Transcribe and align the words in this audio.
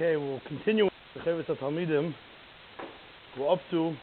Okay, 0.00 0.16
we'll 0.16 0.40
continue 0.46 0.88
the 1.12 1.20
Chevet 1.22 1.46
Talmidim. 1.58 2.14
We're 3.36 3.52
up 3.52 3.58
to 3.72 3.96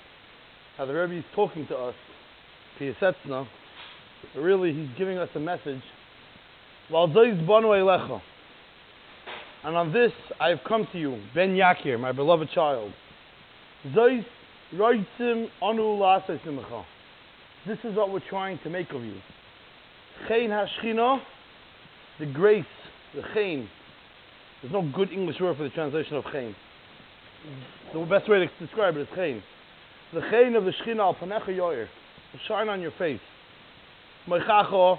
how 0.75 0.86
the 0.86 0.94
Rebbe 0.94 1.20
is 1.20 1.24
talking 1.33 1.66
to 1.68 1.78
us, 1.78 1.96
Piyasetzna. 2.78 3.48
Really, 4.35 4.73
he's 4.73 4.89
giving 4.97 5.17
us 5.17 5.29
a 5.35 5.39
message. 5.39 5.81
And 6.92 7.50
on 9.63 9.93
this, 9.93 10.11
I 10.41 10.50
have 10.50 10.59
come 10.68 10.86
to 10.91 11.00
you, 11.00 11.18
Ben 11.34 11.55
Yakir, 11.55 11.98
my 11.98 12.12
beloved 12.12 12.50
child. 12.54 12.91
This 13.86 14.25
is 17.86 17.96
what 17.96 18.12
we're 18.12 18.20
trying 18.30 18.59
to 18.66 18.70
make 18.70 18.91
of 18.91 19.02
you. 19.02 19.21
The 22.20 22.25
grace, 22.34 22.66
the 23.16 23.21
chein. 23.34 23.70
There's 24.66 24.84
no 24.84 24.91
good 24.95 25.11
English 25.11 25.39
word 25.39 25.57
for 25.57 25.63
the 25.63 25.70
translation 25.70 26.16
of 26.16 26.23
chein. 26.32 26.55
The 27.93 28.00
best 28.00 28.28
way 28.28 28.39
to 28.39 28.50
describe 28.60 28.97
it 28.97 29.01
is 29.01 29.07
chein. 29.15 29.43
The 30.11 30.21
chein 30.21 30.56
of 30.56 30.65
the 30.65 30.71
shchina 30.71 31.01
al 31.01 31.14
panecha 31.14 31.50
yoyer 31.50 31.86
shine 32.47 32.67
on 32.67 32.81
your 32.81 32.89
face. 32.97 33.20
Moichacho, 34.27 34.97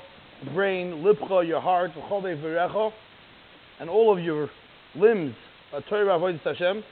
brain, 0.55 1.02
lipcha, 1.02 1.45
your 1.45 1.60
heart, 1.60 1.91
v'chodei 1.97 2.41
v'recho, 2.41 2.93
and 3.80 3.91
all 3.91 4.16
of 4.16 4.23
your 4.23 4.48
limbs, 4.95 5.34
Torah 5.88 6.16
avodas 6.16 6.41
Hashem, 6.43 6.85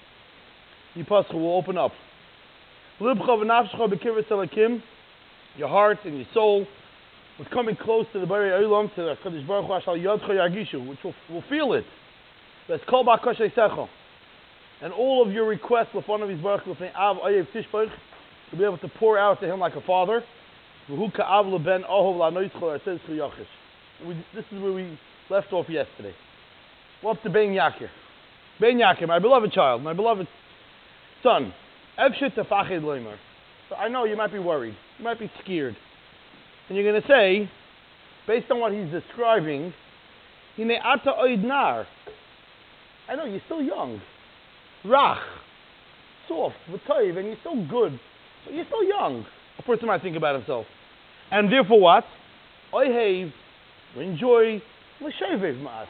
Yipascha 0.96 1.34
will 1.34 1.56
open 1.56 1.78
up. 1.78 1.92
Lipcha 3.00 3.24
v'nafshecha 3.24 3.88
b'kivrus 3.88 4.26
elakim, 4.26 4.82
your 5.56 5.68
heart 5.68 5.98
and 6.04 6.16
your 6.16 6.26
soul, 6.34 6.66
was 7.38 7.46
coming 7.52 7.76
close 7.76 8.06
to 8.12 8.18
the 8.18 8.26
Bari 8.26 8.50
Olam, 8.50 8.92
to 8.96 9.02
the 9.02 9.14
Kadosh 9.24 9.46
Baruch 9.46 9.84
Hu, 10.72 10.80
which 10.88 10.98
will, 11.04 11.14
will 11.30 11.44
feel 11.48 11.74
it. 11.74 11.84
And 14.82 14.92
all 14.92 15.26
of 15.26 15.32
your 15.32 15.46
requests, 15.46 15.92
to 15.92 16.02
be 18.56 18.64
able 18.64 18.78
to 18.78 18.88
pour 18.98 19.18
out 19.18 19.40
to 19.40 19.46
Him 19.46 19.60
like 19.60 19.76
a 19.76 19.80
father. 19.82 20.24
This 20.88 20.98
is 24.50 24.62
where 24.62 24.72
we 24.72 24.98
left 25.30 25.52
off 25.52 25.68
yesterday. 25.68 26.14
Up 27.06 27.22
to 27.22 27.30
Ben 27.30 27.48
Yakir. 27.48 27.88
Ben 28.60 28.78
Yakir, 28.78 29.06
my 29.06 29.18
beloved 29.18 29.52
child, 29.52 29.82
my 29.82 29.92
beloved 29.92 30.26
son. 31.22 31.52
So 31.96 33.76
I 33.76 33.88
know 33.88 34.04
you 34.04 34.16
might 34.16 34.32
be 34.32 34.38
worried. 34.38 34.74
You 34.98 35.04
might 35.04 35.18
be 35.18 35.30
scared. 35.42 35.76
And 36.68 36.76
you're 36.76 36.90
going 36.90 37.02
to 37.02 37.08
say, 37.08 37.50
based 38.26 38.50
on 38.50 38.60
what 38.60 38.72
he's 38.72 38.90
describing, 38.90 39.74
Hine 40.56 40.78
ata 40.82 41.12
oid 41.20 41.44
nar. 41.44 41.86
I 43.08 43.16
know, 43.16 43.24
you're 43.24 43.40
still 43.46 43.62
young. 43.62 44.00
Rach. 44.84 45.20
Soft, 46.28 46.56
v'toiv, 46.70 47.18
and 47.18 47.26
you're 47.26 47.36
still 47.40 47.66
good. 47.68 47.98
But 48.44 48.54
you're 48.54 48.64
still 48.66 48.84
young. 48.84 49.26
A 49.58 49.62
person 49.62 49.86
might 49.86 50.02
think 50.02 50.16
about 50.16 50.34
himself. 50.36 50.66
And 51.30 51.52
therefore 51.52 51.80
what? 51.80 52.04
Oihev, 52.72 53.32
enjoy, 53.96 54.62
l'shevev 55.00 55.62
ma'as. 55.62 55.86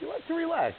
You 0.00 0.08
like 0.08 0.26
to 0.28 0.34
relax. 0.34 0.76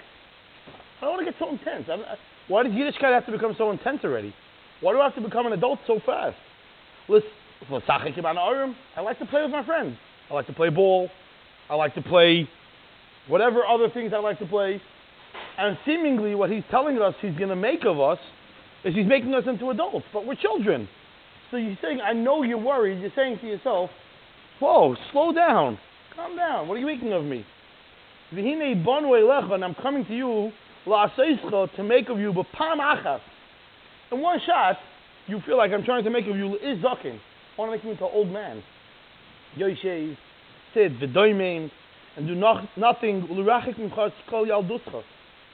I 0.99 1.05
don't 1.05 1.13
want 1.15 1.25
to 1.25 1.31
get 1.31 1.39
so 1.39 1.49
intense. 1.49 1.87
I'm, 1.91 2.01
I, 2.01 2.15
why 2.47 2.63
does 2.63 2.71
Yiddishkeit 2.73 3.13
have 3.13 3.25
to 3.27 3.31
become 3.31 3.55
so 3.57 3.71
intense 3.71 3.99
already? 4.03 4.33
Why 4.81 4.93
do 4.93 4.99
I 4.99 5.05
have 5.05 5.15
to 5.15 5.21
become 5.21 5.45
an 5.45 5.53
adult 5.53 5.79
so 5.85 5.99
fast? 6.05 6.37
Listen, 7.07 7.29
I 7.71 9.01
like 9.01 9.19
to 9.19 9.25
play 9.25 9.41
with 9.43 9.51
my 9.51 9.63
friends. 9.65 9.97
I 10.29 10.33
like 10.33 10.47
to 10.47 10.53
play 10.53 10.69
ball. 10.69 11.09
I 11.69 11.75
like 11.75 11.93
to 11.95 12.01
play 12.01 12.49
whatever 13.27 13.65
other 13.65 13.89
things 13.89 14.11
I 14.15 14.19
like 14.19 14.39
to 14.39 14.45
play. 14.45 14.81
And 15.57 15.77
seemingly, 15.85 16.35
what 16.35 16.49
he's 16.49 16.63
telling 16.71 17.01
us 17.01 17.13
he's 17.21 17.35
going 17.35 17.49
to 17.49 17.55
make 17.55 17.85
of 17.85 17.99
us 17.99 18.19
is 18.83 18.95
he's 18.95 19.05
making 19.05 19.33
us 19.33 19.43
into 19.47 19.69
adults, 19.69 20.05
but 20.13 20.25
we're 20.25 20.35
children. 20.35 20.87
So 21.51 21.57
you're 21.57 21.77
saying, 21.81 21.99
I 22.01 22.13
know 22.13 22.43
you're 22.43 22.57
worried. 22.57 22.99
You're 23.01 23.11
saying 23.15 23.39
to 23.41 23.47
yourself, 23.47 23.89
Whoa, 24.59 24.95
slow 25.11 25.33
down. 25.33 25.79
Calm 26.15 26.35
down. 26.37 26.67
What 26.67 26.75
are 26.75 26.79
you 26.79 26.85
making 26.85 27.13
of 27.13 27.23
me? 27.25 27.43
V'hinei 28.31 28.85
banu 28.85 29.07
elecha, 29.07 29.53
and 29.53 29.65
I'm 29.65 29.73
coming 29.75 30.05
to 30.05 30.15
you, 30.15 30.51
la'aseischa, 30.85 31.75
to 31.75 31.83
make 31.83 32.09
of 32.09 32.19
you, 32.19 32.31
b'pam 32.31 32.77
achas. 32.77 33.19
In 34.11 34.21
one 34.21 34.39
shot, 34.45 34.77
you 35.27 35.41
feel 35.45 35.57
like 35.57 35.71
I'm 35.71 35.83
trying 35.83 36.03
to 36.03 36.09
make 36.09 36.27
of 36.27 36.35
you 36.35 36.55
is 36.57 36.77
zakin. 36.83 37.17
I 37.17 37.61
want 37.61 37.71
to 37.71 37.75
make 37.75 37.83
you 37.83 37.91
into 37.91 38.05
an 38.05 38.11
old 38.13 38.29
man. 38.29 38.61
Yoishev, 39.57 40.15
sit, 40.73 40.99
v'doimein, 40.99 41.71
and 42.15 42.27
do 42.27 42.35
no, 42.35 42.61
nothing. 42.77 43.25
L'rachik 43.29 43.75
mimcha 43.75 44.11
kol 44.29 44.45
yalduscha. 44.45 45.01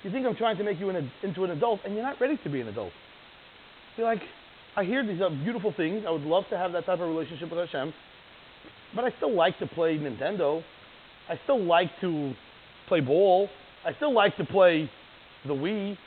You 0.07 0.13
think 0.13 0.25
I'm 0.25 0.37
trying 0.37 0.55
to 0.55 0.63
make 0.63 0.79
you 0.79 0.89
an, 0.89 1.11
into 1.21 1.43
an 1.43 1.51
adult, 1.51 1.81
and 1.83 1.93
you're 1.93 2.01
not 2.01 2.21
ready 2.21 2.39
to 2.41 2.49
be 2.49 2.61
an 2.61 2.69
adult. 2.69 2.93
You're 3.97 4.07
like, 4.07 4.21
I 4.77 4.85
hear 4.85 5.05
these 5.05 5.21
are 5.21 5.29
beautiful 5.29 5.73
things. 5.75 6.05
I 6.07 6.11
would 6.11 6.21
love 6.21 6.45
to 6.49 6.57
have 6.57 6.71
that 6.71 6.85
type 6.85 7.01
of 7.01 7.09
relationship 7.09 7.51
with 7.51 7.59
Hashem, 7.59 7.93
but 8.95 9.03
I 9.03 9.11
still 9.17 9.35
like 9.35 9.59
to 9.59 9.67
play 9.67 9.97
Nintendo. 9.97 10.63
I 11.27 11.37
still 11.43 11.61
like 11.61 11.89
to 11.99 12.33
play 12.87 13.01
ball. 13.01 13.49
I 13.85 13.93
still 13.95 14.13
like 14.13 14.37
to 14.37 14.45
play 14.45 14.89
the 15.45 15.53
Wii 15.53 15.97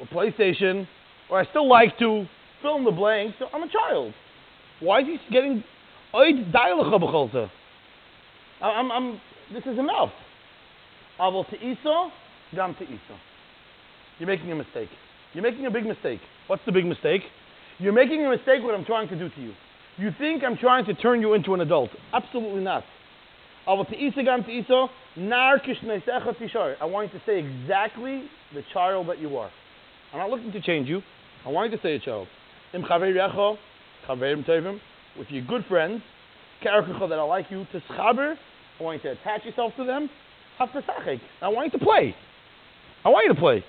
or 0.00 0.06
PlayStation, 0.06 0.86
or 1.28 1.40
I 1.40 1.46
still 1.50 1.68
like 1.68 1.98
to 1.98 2.26
fill 2.62 2.76
in 2.76 2.84
the 2.84 2.92
blanks. 2.92 3.34
So 3.40 3.46
I'm 3.52 3.64
a 3.64 3.72
child. 3.72 4.14
Why 4.78 5.00
is 5.00 5.06
he 5.08 5.18
getting 5.32 5.64
oid 6.14 6.52
b'cholta? 6.52 7.50
I'm, 8.62 8.92
I'm, 8.92 9.20
this 9.52 9.64
is 9.64 9.80
enough. 9.80 10.10
Aval 11.18 11.50
to 11.50 11.56
Esau, 11.56 12.10
to. 13.08 13.16
You're 14.18 14.28
making 14.28 14.52
a 14.52 14.54
mistake. 14.54 14.88
You're 15.34 15.42
making 15.42 15.66
a 15.66 15.70
big 15.70 15.84
mistake. 15.84 16.20
What's 16.46 16.62
the 16.64 16.72
big 16.72 16.86
mistake? 16.86 17.22
You're 17.78 17.92
making 17.92 18.24
a 18.24 18.30
mistake 18.30 18.62
what 18.62 18.74
I'm 18.74 18.84
trying 18.84 19.08
to 19.08 19.18
do 19.18 19.28
to 19.28 19.40
you. 19.40 19.52
You 19.98 20.10
think 20.18 20.44
I'm 20.44 20.56
trying 20.56 20.84
to 20.86 20.94
turn 20.94 21.20
you 21.20 21.34
into 21.34 21.54
an 21.54 21.60
adult. 21.60 21.90
Absolutely 22.12 22.62
not. 22.62 22.84
I 23.66 23.72
want 23.72 23.90
you 23.90 24.10
to 27.18 27.22
say 27.26 27.38
exactly 27.38 28.24
the 28.54 28.62
child 28.72 29.08
that 29.08 29.18
you 29.18 29.36
are. 29.36 29.50
I'm 30.12 30.20
not 30.20 30.30
looking 30.30 30.52
to 30.52 30.60
change 30.60 30.88
you. 30.88 31.02
I 31.44 31.50
want 31.50 31.70
you 31.70 31.76
to 31.76 31.82
say 31.82 31.94
a 31.94 31.98
child. 31.98 32.28
With 32.72 32.84
your 35.30 35.44
good 35.44 35.64
friends, 35.68 36.02
that 36.62 37.18
I 37.18 37.22
like 37.22 37.50
you, 37.50 37.66
to 37.72 37.80
I 37.90 38.36
want 38.80 39.02
you 39.02 39.10
to 39.10 39.20
attach 39.20 39.44
yourself 39.44 39.72
to 39.76 39.84
them. 39.84 40.08
I 40.58 41.48
want 41.48 41.72
you 41.72 41.78
to 41.78 41.84
play. 41.84 42.14
I 43.06 43.08
want 43.08 43.28
you 43.28 43.34
to 43.34 43.40
play. 43.40 43.64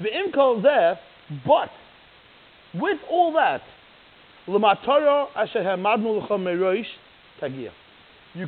The 0.00 0.08
imkol 0.10 0.62
there, 0.62 1.00
but 1.46 1.70
with 2.74 2.98
all 3.10 3.32
that. 3.32 3.62
You 4.46 4.58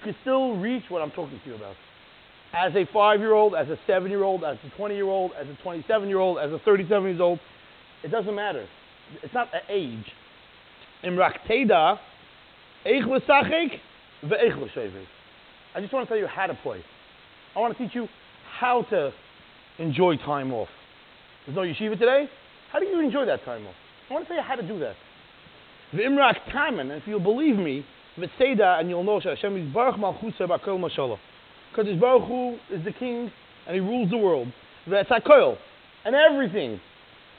can 0.00 0.16
still 0.20 0.56
reach 0.56 0.82
what 0.90 1.00
I'm 1.00 1.10
talking 1.12 1.40
to 1.42 1.48
you 1.48 1.56
about. 1.56 1.76
As 2.52 2.74
a 2.76 2.84
five-year-old, 2.92 3.54
as 3.54 3.70
a 3.70 3.78
seven-year-old, 3.86 4.44
as 4.44 4.58
a 4.66 4.68
20-year-old, 4.78 5.32
as 5.40 5.46
a 5.46 5.56
27-year-old, 5.66 6.38
as 6.40 6.52
a 6.52 6.58
37 6.58 7.08
years 7.08 7.20
old, 7.20 7.40
it 8.04 8.08
doesn't 8.08 8.34
matter. 8.34 8.66
It's 9.22 9.32
not 9.32 9.48
an 9.54 9.62
age. 9.70 10.04
Imrak 11.04 11.38
teda, 11.48 11.98
eich. 12.84 13.80
I 15.74 15.80
just 15.80 15.92
want 15.94 16.06
to 16.06 16.08
tell 16.08 16.18
you 16.18 16.26
how 16.26 16.46
to 16.46 16.54
play. 16.62 16.84
I 17.54 17.60
want 17.60 17.74
to 17.78 17.82
teach 17.82 17.94
you 17.94 18.08
how 18.58 18.82
to 18.90 19.12
enjoy 19.78 20.16
time 20.16 20.52
off. 20.52 20.68
There's 21.46 21.56
no 21.56 21.62
yeshiva 21.62 21.98
today? 21.98 22.28
How 22.72 22.78
do 22.78 22.86
you 22.86 23.00
enjoy 23.00 23.26
that 23.26 23.44
time 23.44 23.66
off? 23.66 23.74
I 24.10 24.14
want 24.14 24.24
to 24.24 24.28
tell 24.28 24.36
you 24.36 24.42
how 24.42 24.56
to 24.56 24.66
do 24.66 24.78
that. 24.80 24.94
The 25.92 26.02
Imrak 26.02 26.52
Taman, 26.52 26.90
and 26.90 27.00
if 27.00 27.06
you'll 27.06 27.20
believe 27.20 27.56
me, 27.56 27.84
V'tzeda, 28.18 28.80
and 28.80 28.88
you'll 28.88 29.04
know 29.04 29.20
Hashem 29.20 29.56
is 29.56 29.72
Baruch 29.72 29.96
Malchusa 29.96 30.42
Bakol 30.42 30.80
Mashallah. 30.80 31.18
Because 31.70 31.92
Baruch 32.00 32.26
Hu 32.26 32.56
is 32.74 32.84
the 32.84 32.92
king, 32.92 33.30
and 33.66 33.74
he 33.74 33.80
rules 33.80 34.10
the 34.10 34.16
world. 34.16 34.48
V'etzakoil, 34.88 35.56
and 36.04 36.14
everything. 36.14 36.80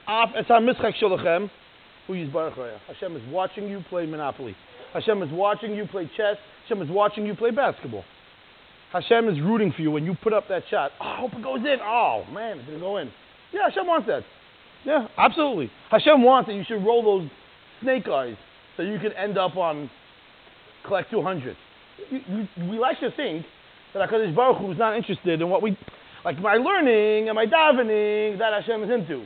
Af 0.07 0.29
etzah 0.37 0.61
mischak 0.61 0.93
sholachem, 1.01 1.49
who 2.05 2.13
is 2.13 2.29
Baruch 2.29 2.55
Raya. 2.55 2.77
Hashem 2.87 3.15
is 3.15 3.23
watching 3.29 3.67
you 3.69 3.83
play 3.89 4.05
Monopoly. 4.05 4.55
Hashem 4.93 5.21
is 5.21 5.29
watching 5.31 5.75
you 5.75 5.85
play 5.85 6.09
chess. 6.15 6.37
Hashem 6.63 6.81
is 6.81 6.89
watching 6.89 7.25
you 7.25 7.35
play 7.35 7.51
basketball. 7.51 8.03
Hashem 8.91 9.27
is 9.27 9.39
rooting 9.41 9.73
for 9.73 9.81
you 9.81 9.91
when 9.91 10.05
you 10.05 10.15
put 10.23 10.33
up 10.33 10.47
that 10.49 10.63
shot. 10.69 10.91
Oh, 11.01 11.05
I 11.05 11.17
hope 11.17 11.33
it 11.33 11.43
goes 11.43 11.59
in. 11.59 11.77
Oh, 11.83 12.23
man, 12.31 12.57
going 12.57 12.73
to 12.73 12.79
go 12.79 12.97
in. 12.97 13.11
Yeah, 13.51 13.69
Hashem 13.69 13.85
wants 13.85 14.07
that. 14.07 14.23
Yeah, 14.85 15.07
absolutely. 15.17 15.69
Hashem 15.91 16.23
wants 16.23 16.47
that 16.47 16.55
you 16.55 16.63
should 16.65 16.83
roll 16.85 17.03
those 17.03 17.29
snake 17.81 18.07
eyes 18.07 18.35
so 18.75 18.83
you 18.83 18.99
can 18.99 19.11
end 19.13 19.37
up 19.37 19.57
on 19.57 19.89
collect 20.85 21.11
200. 21.11 21.57
You, 22.09 22.19
you, 22.27 22.69
we 22.69 22.79
like 22.79 22.99
to 23.01 23.11
think 23.11 23.45
that 23.93 24.07
HaKadosh 24.07 24.35
Baruch 24.35 24.57
Hu 24.59 24.71
is 24.71 24.77
not 24.77 24.95
interested 24.95 25.41
in 25.41 25.49
what 25.49 25.61
we, 25.61 25.77
like 26.23 26.39
my 26.39 26.55
learning 26.55 27.27
and 27.27 27.35
my 27.35 27.45
davening, 27.45 28.37
that 28.39 28.53
Hashem 28.53 28.83
is 28.83 28.89
into. 28.89 29.25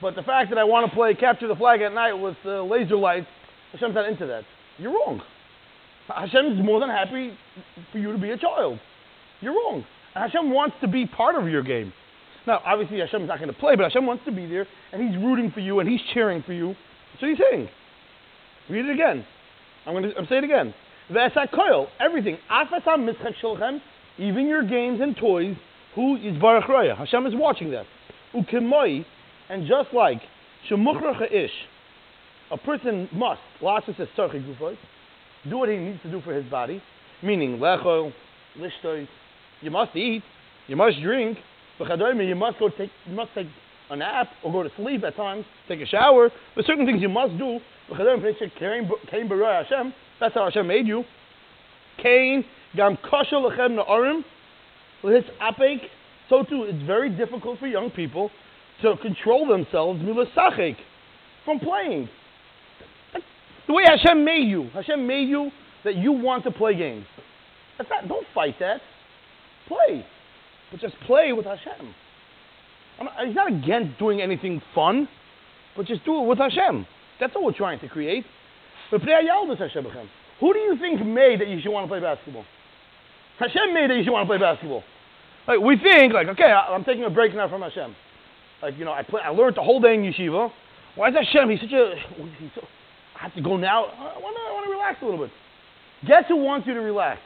But 0.00 0.14
the 0.14 0.22
fact 0.22 0.50
that 0.50 0.58
I 0.58 0.64
want 0.64 0.88
to 0.90 0.94
play 0.94 1.14
capture 1.14 1.48
the 1.48 1.56
flag 1.56 1.80
at 1.80 1.92
night 1.92 2.14
with 2.14 2.36
uh, 2.44 2.62
laser 2.62 2.96
lights, 2.96 3.26
Hashem's 3.72 3.94
not 3.94 4.08
into 4.08 4.26
that. 4.26 4.44
You're 4.78 4.92
wrong. 4.92 5.20
Hashem 6.08 6.46
is 6.46 6.64
more 6.64 6.80
than 6.80 6.88
happy 6.88 7.36
for 7.92 7.98
you 7.98 8.12
to 8.12 8.18
be 8.18 8.30
a 8.30 8.38
child. 8.38 8.78
You're 9.40 9.52
wrong. 9.52 9.84
And 10.14 10.30
Hashem 10.30 10.50
wants 10.50 10.76
to 10.80 10.88
be 10.88 11.06
part 11.06 11.36
of 11.36 11.48
your 11.48 11.62
game. 11.62 11.92
Now, 12.46 12.60
obviously, 12.64 13.00
Hashem's 13.00 13.28
not 13.28 13.38
going 13.38 13.52
to 13.52 13.58
play, 13.58 13.74
but 13.74 13.84
Hashem 13.84 14.06
wants 14.06 14.24
to 14.24 14.32
be 14.32 14.46
there, 14.46 14.66
and 14.92 15.02
He's 15.02 15.16
rooting 15.22 15.50
for 15.50 15.60
you, 15.60 15.80
and 15.80 15.88
He's 15.88 16.00
cheering 16.14 16.42
for 16.44 16.52
you. 16.52 16.74
So 17.20 17.26
He's 17.26 17.38
saying. 17.50 17.68
Read 18.70 18.86
it 18.86 18.92
again. 18.92 19.26
I'm 19.84 19.94
going 19.94 20.04
to 20.04 20.16
I'm 20.16 20.26
say 20.28 20.38
it 20.38 20.44
again. 20.44 20.72
V'esakoil, 21.10 21.88
everything. 22.00 22.38
Afasam 22.50 23.08
mischek 23.08 23.34
sholchem, 23.42 23.80
even 24.18 24.46
your 24.46 24.62
games 24.62 25.00
and 25.00 25.16
toys. 25.16 25.56
Who 25.94 26.16
is 26.16 26.36
Baruch 26.40 26.64
Raya? 26.64 26.96
Hashem 26.96 27.26
is 27.26 27.34
watching 27.34 27.70
that. 27.72 27.86
Ukemoi, 28.34 29.04
and 29.48 29.66
just 29.66 29.92
like 29.92 30.20
shemuchracha 30.68 31.32
ish, 31.32 31.50
a 32.50 32.56
person 32.56 33.08
must 33.12 33.40
lashes 33.60 33.96
his 33.96 34.08
do 35.48 35.58
what 35.58 35.68
he 35.68 35.76
needs 35.76 36.00
to 36.02 36.10
do 36.10 36.20
for 36.20 36.32
his 36.32 36.44
body, 36.50 36.82
meaning 37.22 37.58
lechol, 37.58 38.12
lishtoy. 38.58 39.06
You 39.60 39.70
must 39.70 39.96
eat, 39.96 40.22
you 40.66 40.76
must 40.76 41.00
drink, 41.00 41.38
you 41.78 42.34
must 42.34 42.58
go 42.58 42.68
take, 42.68 42.90
you 43.06 43.14
must 43.14 43.30
take 43.34 43.48
a 43.90 43.96
nap 43.96 44.28
or 44.42 44.52
go 44.52 44.62
to 44.62 44.70
sleep 44.76 45.04
at 45.04 45.16
times, 45.16 45.44
take 45.68 45.80
a 45.80 45.86
shower. 45.86 46.30
But 46.54 46.66
certain 46.66 46.86
things 46.86 47.00
you 47.00 47.08
must 47.08 47.38
do. 47.38 47.60
That's 50.20 50.34
how 50.34 50.44
Hashem 50.44 50.66
made 50.66 50.86
you. 50.86 51.04
Cain, 52.02 52.44
gam 52.74 52.96
kosher 53.08 53.36
lechem 53.36 53.76
na'arim, 53.78 54.24
his 55.02 55.24
apek. 55.40 55.88
So 56.28 56.42
too, 56.42 56.64
it's 56.64 56.82
very 56.84 57.10
difficult 57.10 57.58
for 57.60 57.66
young 57.66 57.90
people 57.90 58.30
to 58.82 58.96
control 58.96 59.46
themselves 59.46 60.00
milasachik 60.00 60.76
from 61.44 61.60
playing. 61.60 62.08
The 63.66 63.74
way 63.74 63.84
Hashem 63.86 64.24
made 64.24 64.48
you, 64.48 64.68
Hashem 64.74 65.06
made 65.06 65.28
you 65.28 65.50
that 65.84 65.96
you 65.96 66.12
want 66.12 66.44
to 66.44 66.50
play 66.50 66.74
games. 66.76 67.06
That's 67.78 67.90
not, 67.90 68.08
don't 68.08 68.26
fight 68.34 68.56
that. 68.60 68.80
Play. 69.68 70.06
But 70.70 70.80
just 70.80 70.94
play 71.06 71.32
with 71.32 71.46
Hashem. 71.46 71.94
Not, 73.00 73.26
he's 73.26 73.34
not 73.34 73.48
against 73.52 73.98
doing 73.98 74.20
anything 74.22 74.62
fun, 74.74 75.08
but 75.76 75.86
just 75.86 76.04
do 76.04 76.22
it 76.22 76.26
with 76.26 76.38
Hashem. 76.38 76.86
That's 77.20 77.34
all 77.36 77.44
we're 77.44 77.52
trying 77.52 77.80
to 77.80 77.88
create. 77.88 78.24
But 78.90 79.00
Who 79.02 80.52
do 80.52 80.58
you 80.58 80.76
think 80.80 81.04
made 81.04 81.40
that 81.40 81.48
you 81.48 81.60
should 81.60 81.72
want 81.72 81.84
to 81.84 81.88
play 81.88 82.00
basketball? 82.00 82.44
Hashem 83.38 83.74
made 83.74 83.90
that 83.90 83.96
you 83.96 84.04
should 84.04 84.12
want 84.12 84.28
to 84.28 84.30
play 84.30 84.38
basketball. 84.38 84.82
Like 85.46 85.60
we 85.60 85.76
think, 85.76 86.12
like, 86.12 86.28
okay, 86.28 86.44
I'm 86.44 86.84
taking 86.84 87.04
a 87.04 87.10
break 87.10 87.34
now 87.34 87.48
from 87.48 87.62
Hashem. 87.62 87.94
Like, 88.62 88.76
you 88.78 88.84
know, 88.84 88.92
I 88.92 89.02
play, 89.02 89.20
I 89.22 89.30
learned 89.30 89.56
the 89.56 89.62
whole 89.62 89.80
day 89.80 89.94
in 89.94 90.00
yeshiva. 90.02 90.50
Why 90.94 91.08
is 91.08 91.14
Hashem? 91.14 91.50
He's 91.50 91.60
such 91.60 91.72
a. 91.72 91.94
He's 92.38 92.50
so, 92.54 92.62
I 93.16 93.22
have 93.22 93.34
to 93.34 93.42
go 93.42 93.56
now. 93.56 93.84
Uh, 93.84 93.88
I 93.88 94.18
want 94.18 94.36
to. 94.36 94.42
I 94.42 94.52
want 94.52 94.66
to 94.66 94.70
relax 94.70 95.02
a 95.02 95.04
little 95.04 95.20
bit. 95.20 95.30
Guess 96.06 96.24
who 96.28 96.36
wants 96.36 96.66
you 96.66 96.74
to 96.74 96.80
relax? 96.80 97.20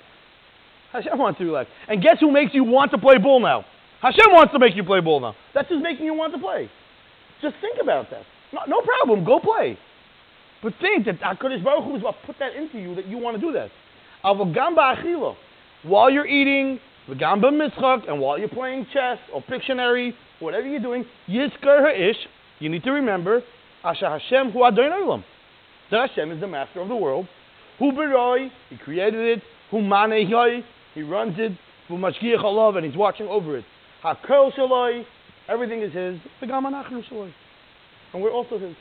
Hashem 0.93 1.19
wants 1.19 1.41
you 1.41 1.47
to 1.47 1.53
relax. 1.53 1.71
And 1.89 2.03
guess 2.03 2.17
who 2.21 2.31
makes 2.31 2.55
you 2.55 2.65
want 2.65 2.91
to 2.93 2.99
play 2.99 3.19
ball 3.19 3.41
now? 3.41 3.65
Hashem 4.01 4.31
wants 4.31 4.53
to 4.53 4.59
make 4.59 4.77
you 4.77 4.85
play 4.85 5.01
ball 5.01 5.21
now. 5.21 5.35
That's 5.55 5.69
who's 5.69 5.83
making 5.83 6.07
you 6.07 6.15
want 6.15 6.33
to 6.33 6.39
play. 6.39 6.71
Just 7.43 7.57
think 7.61 7.79
about 7.83 8.11
that. 8.11 8.23
No, 8.53 8.61
no 8.67 8.83
problem. 8.83 9.25
Go 9.25 9.41
play. 9.41 9.79
But 10.63 10.75
think 10.81 11.07
that 11.07 11.21
HaKadosh 11.21 11.65
Baruch 11.65 11.85
Hu 11.85 11.97
is 11.97 12.03
what 12.03 12.17
put 12.27 12.37
that 12.39 12.55
into 12.55 12.79
you 12.79 12.95
that 12.95 13.07
you 13.07 13.19
want 13.19 13.41
to 13.41 13.41
do 13.41 13.53
that. 13.53 13.71
While 15.83 16.11
you're 16.11 16.27
eating, 16.27 16.79
v'gamba 17.09 17.51
mitzchak, 17.51 18.09
and 18.09 18.21
while 18.21 18.39
you're 18.39 18.49
playing 18.49 18.87
chess 18.93 19.19
or 19.33 19.43
Pictionary, 19.43 20.13
whatever 20.41 20.67
you're 20.67 20.81
doing, 20.81 21.07
yizkar 21.29 21.81
ha'ish, 21.81 22.17
you 22.59 22.69
need 22.69 22.85
to 22.85 22.91
remember, 22.91 23.43
Asha 23.85 24.21
Hashem 24.21 24.53
hu 24.53 24.63
adon 24.65 24.91
olam. 24.91 25.25
That 25.91 26.11
Hashem 26.11 26.31
is 26.31 26.41
the 26.41 26.47
master 26.47 26.81
of 26.81 26.89
the 26.89 26.97
world. 26.97 27.27
Hu 27.79 27.93
beroi, 27.93 28.51
he 28.69 28.77
created 28.77 29.39
it. 29.39 29.43
Hu 29.71 29.79
manehoi, 29.79 30.63
he 30.95 31.03
runs 31.03 31.35
it. 31.39 31.53
Hu 31.89 31.95
mashgiach 31.95 32.45
alav, 32.45 32.77
and 32.77 32.87
he's 32.87 32.97
watching 32.97 33.27
over 33.27 33.57
it. 33.57 33.65
HaKol 34.05 34.53
shaloi, 34.55 35.05
everything 35.49 35.83
is 35.83 35.93
his. 35.93 36.19
V'gam 36.41 36.63
anachnu 36.63 37.03
shaloi. 37.11 37.33
And 38.13 38.23
we're 38.23 38.33
also 38.33 38.59
his. 38.59 38.75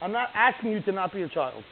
I'm 0.00 0.12
not 0.12 0.28
asking 0.34 0.72
you 0.72 0.80
to 0.82 0.92
not 0.92 1.12
be 1.12 1.22
a 1.22 1.28
child. 1.28 1.62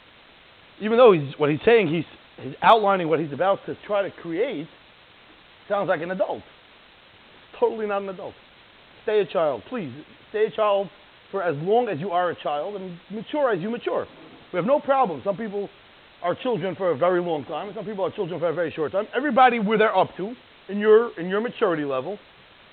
Even 0.80 0.98
though 0.98 1.12
he's, 1.12 1.32
what 1.38 1.50
he's 1.50 1.60
saying, 1.64 1.88
he's, 1.88 2.04
he's 2.42 2.54
outlining 2.62 3.08
what 3.08 3.18
he's 3.20 3.32
about 3.32 3.60
to 3.66 3.76
try 3.86 4.02
to 4.02 4.10
create, 4.10 4.68
sounds 5.68 5.88
like 5.88 6.02
an 6.02 6.10
adult. 6.10 6.42
Totally 7.58 7.86
not 7.86 8.02
an 8.02 8.10
adult. 8.10 8.34
Stay 9.04 9.20
a 9.20 9.26
child. 9.26 9.62
Please, 9.68 9.92
stay 10.30 10.46
a 10.46 10.50
child 10.50 10.88
for 11.30 11.42
as 11.42 11.56
long 11.58 11.88
as 11.88 11.98
you 11.98 12.10
are 12.10 12.30
a 12.30 12.42
child 12.42 12.76
and 12.76 12.98
mature 13.10 13.50
as 13.50 13.60
you 13.60 13.70
mature. 13.70 14.06
We 14.56 14.58
have 14.60 14.66
no 14.66 14.80
problem. 14.80 15.20
Some 15.22 15.36
people 15.36 15.68
are 16.22 16.34
children 16.34 16.74
for 16.76 16.90
a 16.90 16.96
very 16.96 17.20
long 17.20 17.44
time, 17.44 17.66
and 17.66 17.76
some 17.76 17.84
people 17.84 18.06
are 18.06 18.10
children 18.10 18.40
for 18.40 18.48
a 18.48 18.54
very 18.54 18.72
short 18.72 18.90
time. 18.90 19.06
Everybody 19.14 19.58
where 19.58 19.76
they're 19.76 19.94
up 19.94 20.16
to 20.16 20.34
in 20.70 20.78
your, 20.78 21.10
in 21.20 21.28
your 21.28 21.42
maturity 21.42 21.84
level. 21.84 22.18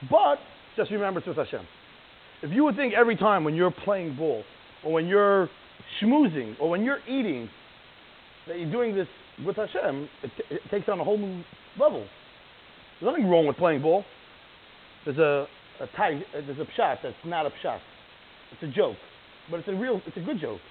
But 0.09 0.37
just 0.77 0.91
remember 0.91 1.19
it's 1.19 1.27
with 1.27 1.35
Hashem. 1.35 1.67
If 2.41 2.51
you 2.51 2.63
would 2.63 2.77
think 2.77 2.93
every 2.93 3.17
time 3.17 3.43
when 3.43 3.53
you're 3.53 3.69
playing 3.83 4.15
ball, 4.15 4.43
or 4.85 4.93
when 4.93 5.07
you're 5.07 5.49
schmoozing, 6.01 6.55
or 6.57 6.69
when 6.69 6.83
you're 6.85 6.99
eating, 7.05 7.49
that 8.47 8.57
you're 8.57 8.71
doing 8.71 8.95
this 8.95 9.09
with 9.45 9.57
Hashem, 9.57 10.07
it, 10.23 10.31
t- 10.37 10.55
it 10.55 10.61
takes 10.71 10.87
on 10.87 11.01
a 11.01 11.03
whole 11.03 11.17
new 11.17 11.43
level. 11.77 12.07
There's 13.01 13.11
nothing 13.11 13.29
wrong 13.29 13.45
with 13.45 13.57
playing 13.57 13.81
ball. 13.81 14.05
There's 15.03 15.17
a, 15.17 15.47
a 15.81 15.87
tie, 15.97 16.23
there's 16.31 16.59
a 16.59 16.79
pshat 16.79 16.99
that's 17.03 17.15
not 17.25 17.45
a 17.45 17.49
pshat. 17.49 17.79
It's 18.53 18.63
a 18.63 18.73
joke, 18.73 18.95
but 19.51 19.59
it's 19.59 19.67
a 19.67 19.73
real, 19.73 19.99
it's 20.05 20.15
a 20.15 20.21
good 20.21 20.39
joke. 20.39 20.61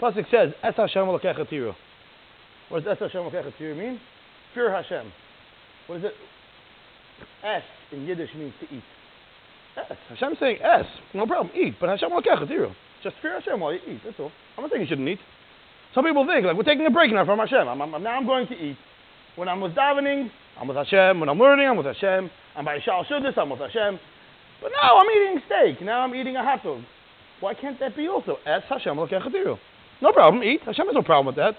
Pasuk 0.00 0.30
says, 0.30 0.52
"Es 0.62 0.74
Hashem 0.76 1.06
tiru." 1.06 1.74
What 2.68 2.84
does 2.84 2.96
Es 2.96 3.12
Hashem 3.12 3.30
tiru 3.30 3.76
mean? 3.76 4.00
Fear 4.54 4.70
Hashem. 4.70 5.12
What 5.86 5.98
is 5.98 6.04
it? 6.04 6.14
Es 7.44 7.62
in 7.92 8.06
Yiddish 8.06 8.30
means 8.34 8.54
to 8.60 8.74
eat. 8.74 8.82
Es. 9.76 9.96
Hashem 10.08 10.36
saying 10.40 10.58
es. 10.62 10.86
No 11.14 11.26
problem. 11.26 11.54
Eat. 11.54 11.74
But 11.78 11.90
Hashem 11.90 12.10
tiru. 12.10 12.74
Just 13.02 13.16
fear 13.22 13.40
Hashem 13.40 13.60
while 13.60 13.72
you 13.72 13.80
eat. 13.86 14.00
That's 14.04 14.18
all. 14.18 14.32
I'm 14.56 14.62
not 14.62 14.70
saying 14.70 14.82
you 14.82 14.88
shouldn't 14.88 15.08
eat. 15.08 15.20
Some 15.94 16.04
people 16.04 16.26
think 16.26 16.46
like 16.46 16.56
we're 16.56 16.62
taking 16.62 16.86
a 16.86 16.90
break 16.90 17.12
now 17.12 17.24
from 17.24 17.38
Hashem. 17.38 17.68
I'm, 17.68 17.80
I'm, 17.82 18.02
now 18.02 18.16
I'm 18.16 18.26
going 18.26 18.46
to 18.48 18.54
eat. 18.54 18.76
When 19.36 19.48
I'm 19.48 19.60
with 19.60 19.74
davening, 19.74 20.30
I'm 20.60 20.68
with 20.68 20.76
Hashem. 20.76 21.20
When 21.20 21.28
I'm 21.28 21.38
learning, 21.38 21.66
I'm 21.66 21.76
with 21.76 21.86
Hashem. 21.86 22.30
I'm 22.56 22.64
by 22.64 22.78
Shal 22.84 23.04
I'm 23.08 23.50
with 23.50 23.60
Hashem. 23.60 23.98
But 24.60 24.72
now 24.82 24.98
I'm 24.98 25.06
eating 25.10 25.42
steak. 25.46 25.82
Now 25.84 26.00
I'm 26.00 26.14
eating 26.14 26.36
a 26.36 26.42
hot 26.42 26.62
dog. 26.62 26.82
Why 27.40 27.54
can't 27.54 27.80
that 27.80 27.96
be 27.96 28.08
also? 28.08 28.36
Es 28.46 28.62
Hashem 28.68 28.96
No 30.02 30.12
problem. 30.12 30.42
Eat. 30.42 30.62
Hashem 30.62 30.86
has 30.86 30.94
no 30.94 31.02
problem 31.02 31.26
with 31.26 31.36
that. 31.36 31.54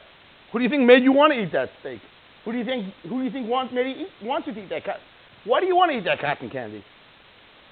Who 0.51 0.59
do 0.59 0.63
you 0.63 0.69
think 0.69 0.83
made 0.83 1.03
you 1.03 1.11
want 1.11 1.33
to 1.33 1.39
eat 1.39 1.51
that 1.53 1.69
steak? 1.79 2.01
Who 2.45 2.51
do 2.51 2.57
you 2.57 2.65
think 2.65 2.93
who 3.03 3.19
do 3.19 3.23
you 3.23 3.31
think 3.31 3.49
wants 3.49 3.73
made 3.73 3.87
you 3.87 4.05
eat, 4.05 4.27
wants 4.27 4.47
you 4.47 4.53
to 4.53 4.63
eat 4.63 4.69
that 4.69 4.83
cat? 4.83 4.97
Why 5.45 5.59
do 5.59 5.67
you 5.67 5.75
want 5.75 5.91
to 5.91 5.97
eat 5.97 6.05
that 6.05 6.19
cotton 6.19 6.49
candy? 6.49 6.83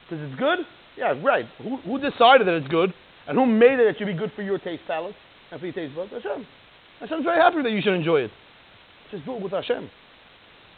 Because 0.07 0.23
it's 0.29 0.39
good? 0.39 0.59
Yeah, 0.97 1.13
right. 1.23 1.45
Who, 1.59 1.77
who 1.77 1.97
decided 1.99 2.47
that 2.47 2.55
it's 2.55 2.67
good? 2.67 2.93
And 3.27 3.37
who 3.37 3.45
made 3.45 3.79
it 3.79 3.85
that 3.85 3.97
should 3.97 4.07
be 4.07 4.13
good 4.13 4.31
for 4.35 4.41
your 4.41 4.57
taste 4.57 4.83
palate 4.87 5.15
and 5.51 5.59
for 5.59 5.65
your 5.65 5.73
taste 5.73 5.95
buds? 5.95 6.11
Hashem. 6.11 6.45
Hashem's 6.99 7.23
very 7.23 7.39
happy 7.39 7.61
that 7.61 7.71
you 7.71 7.81
should 7.81 7.93
enjoy 7.93 8.21
it. 8.21 8.31
Just 9.11 9.25
do 9.25 9.35
it 9.35 9.41
with 9.41 9.51
Hashem. 9.51 9.89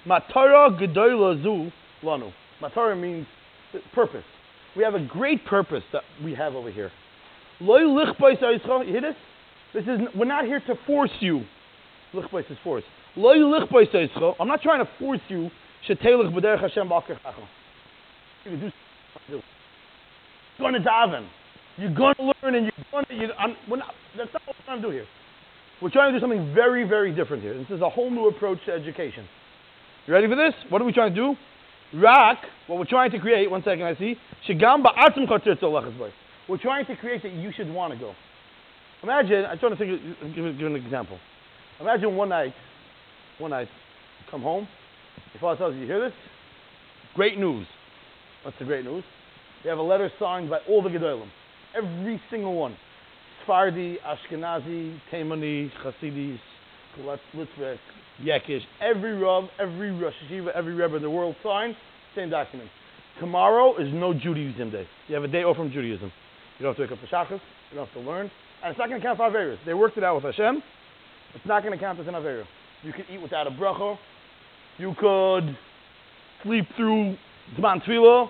Matara 0.05 0.77
gedola 0.79 1.41
zu 1.41 1.71
lanu. 2.03 2.31
Matara 2.61 2.99
means 2.99 3.25
purpose. 3.93 4.23
We 4.75 4.83
have 4.83 4.95
a 4.95 5.05
great 5.05 5.45
purpose 5.45 5.83
that 5.91 6.03
we 6.23 6.33
have 6.35 6.55
over 6.55 6.71
here. 6.71 6.91
Loy 7.59 7.81
lichbais 7.81 8.41
You 8.41 8.91
hear 8.91 9.01
this? 9.01 9.15
This 9.73 9.83
is 9.83 9.99
we're 10.15 10.25
not 10.25 10.45
here 10.45 10.61
to 10.67 10.75
force 10.85 11.11
you. 11.19 11.43
Lichbais 12.13 12.49
is 12.51 12.57
force. 12.63 12.83
Lichbais 13.17 14.35
I'm 14.39 14.47
not 14.47 14.61
trying 14.61 14.85
to 14.85 14.91
force 14.99 15.21
you. 15.29 15.49
Shetelech 15.87 16.33
b'derech 16.33 16.61
Hashem 16.61 16.89
You 18.45 18.57
do. 18.57 18.71
You're 19.29 19.41
going 20.59 20.73
to 20.73 20.79
daven. 20.87 21.27
You're 21.77 21.93
going 21.93 22.15
to 22.15 22.23
learn, 22.23 22.55
and 22.55 22.65
you're 22.65 22.85
going 22.91 23.05
to. 23.05 23.15
You, 23.15 23.29
I'm, 23.39 23.55
we're 23.69 23.77
not, 23.77 23.93
that's 24.17 24.33
not 24.33 24.41
what 24.45 24.57
we're 24.59 24.65
trying 24.65 24.81
to 24.81 24.87
do 24.87 24.93
here. 24.93 25.05
We're 25.81 25.89
trying 25.89 26.13
to 26.13 26.19
do 26.19 26.21
something 26.21 26.53
very, 26.53 26.87
very 26.87 27.15
different 27.15 27.41
here. 27.41 27.57
This 27.57 27.71
is 27.71 27.81
a 27.81 27.89
whole 27.89 28.11
new 28.11 28.27
approach 28.27 28.59
to 28.67 28.71
education. 28.71 29.27
You 30.05 30.13
ready 30.13 30.27
for 30.27 30.35
this? 30.35 30.53
What 30.69 30.79
are 30.81 30.85
we 30.85 30.93
trying 30.93 31.15
to 31.15 31.15
do? 31.15 31.35
Rak, 31.99 32.37
what 32.67 32.77
we're 32.77 32.85
trying 32.85 33.09
to 33.11 33.19
create, 33.19 33.49
one 33.49 33.63
second 33.63 33.83
I 33.83 33.95
see, 33.95 34.15
We're 34.47 34.59
trying 36.57 36.85
to 36.85 36.95
create 36.95 37.23
that 37.23 37.33
you 37.33 37.51
should 37.55 37.73
want 37.73 37.93
to 37.93 37.99
go. 37.99 38.13
Imagine, 39.03 39.45
I'm 39.45 39.57
trying 39.57 39.71
to 39.71 39.77
think, 39.77 40.35
give, 40.35 40.57
give 40.57 40.67
an 40.67 40.75
example. 40.75 41.17
Imagine 41.79 42.15
one 42.15 42.29
night, 42.29 42.53
one 43.39 43.51
night, 43.51 43.67
come 44.29 44.41
home, 44.41 44.67
your 45.33 45.41
father 45.41 45.57
tells 45.57 45.73
you, 45.73 45.81
you 45.81 45.87
hear 45.87 45.99
this? 45.99 46.13
Great 47.15 47.37
news. 47.37 47.65
What's 48.43 48.57
the 48.59 48.65
great 48.65 48.85
news? 48.85 49.03
You 49.63 49.69
have 49.69 49.79
a 49.79 49.83
letter 49.83 50.11
signed 50.19 50.49
by 50.49 50.59
all 50.69 50.81
the 50.81 50.89
Gedolim. 50.89 51.29
Every 51.75 52.21
single 52.29 52.55
one. 52.55 52.75
Sfardi, 53.45 53.95
Ashkenazi, 54.01 54.99
Taimani, 55.11 55.71
Hasidis, 55.83 56.39
Litvek, 57.35 57.77
Yekish, 58.21 58.61
every 58.81 59.17
Rav, 59.17 59.45
every 59.59 59.91
Rosh 59.91 60.13
Yeshiva, 60.29 60.49
every 60.53 60.73
Rebbe 60.73 60.95
in 60.97 61.01
the 61.01 61.09
world 61.09 61.35
signed, 61.43 61.75
same 62.15 62.29
document. 62.29 62.69
Tomorrow 63.19 63.77
is 63.77 63.87
no 63.93 64.13
Judaism 64.13 64.71
day. 64.71 64.87
You 65.07 65.15
have 65.15 65.23
a 65.23 65.27
day 65.27 65.43
off 65.43 65.57
from 65.57 65.71
Judaism. 65.71 66.11
You 66.61 66.67
don't 66.67 66.77
have 66.77 66.87
to 66.87 66.93
wake 66.93 67.01
up 67.01 67.09
for 67.09 67.15
Shachas, 67.15 67.41
you 67.71 67.77
don't 67.77 67.87
have 67.87 68.03
to 68.03 68.07
learn, 68.07 68.29
and 68.63 68.69
it's 68.69 68.77
not 68.77 68.87
going 68.87 69.01
to 69.01 69.03
count 69.03 69.17
for 69.17 69.27
Averis. 69.27 69.57
They 69.65 69.73
worked 69.73 69.97
it 69.97 70.03
out 70.03 70.13
with 70.13 70.25
Hashem. 70.25 70.61
It's 71.33 71.45
not 71.47 71.63
going 71.63 71.73
to 71.73 71.83
count 71.83 71.99
as 71.99 72.07
an 72.07 72.13
Averis. 72.13 72.45
You 72.83 72.93
could 72.93 73.05
eat 73.11 73.19
without 73.19 73.47
a 73.47 73.49
bracha. 73.49 73.97
You 74.77 74.93
could 74.99 75.57
sleep 76.43 76.65
through 76.77 77.17
Zman 77.57 77.83
Tefillah. 77.83 78.29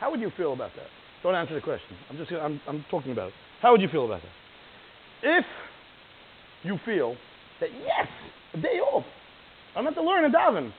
How 0.00 0.10
would 0.10 0.20
you 0.20 0.30
feel 0.36 0.52
about 0.52 0.72
that? 0.76 0.84
Don't 1.22 1.34
answer 1.34 1.54
the 1.54 1.62
question. 1.62 1.96
I'm 2.10 2.18
just 2.18 2.28
gonna, 2.28 2.42
I'm, 2.42 2.60
I'm 2.68 2.84
talking 2.90 3.12
about 3.12 3.28
it. 3.28 3.34
How 3.62 3.72
would 3.72 3.80
you 3.80 3.88
feel 3.88 4.04
about 4.04 4.20
that? 4.20 5.38
If 5.38 5.46
you 6.62 6.78
feel 6.84 7.16
that 7.60 7.70
yes, 7.72 8.06
a 8.52 8.60
day 8.60 8.80
off, 8.80 9.06
I'm 9.74 9.84
not 9.84 9.94
to 9.94 10.02
learn 10.02 10.26
a 10.26 10.28
daven, 10.28 10.74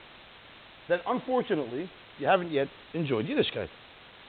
then 0.88 1.00
unfortunately 1.08 1.90
you 2.20 2.28
haven't 2.28 2.52
yet 2.52 2.68
enjoyed 2.94 3.26
Yiddishkeit. 3.26 3.66